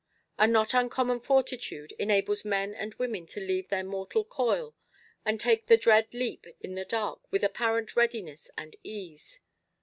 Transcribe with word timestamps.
A 0.39 0.47
not 0.47 0.73
uncommon 0.73 1.19
fortitude 1.19 1.91
enables 1.99 2.43
men 2.43 2.73
and 2.73 2.95
women 2.95 3.27
to 3.27 3.39
leave 3.39 3.69
their 3.69 3.83
mortal 3.83 4.25
coil, 4.25 4.75
and 5.23 5.39
take 5.39 5.67
the 5.67 5.77
dread 5.77 6.11
leap 6.11 6.47
in 6.59 6.73
the 6.73 6.85
dark 6.85 7.31
with 7.31 7.43
apparent 7.43 7.95
readiness 7.95 8.49
and 8.57 8.75
ease. 8.81 9.41